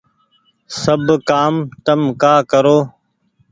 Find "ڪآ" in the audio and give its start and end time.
2.21-2.33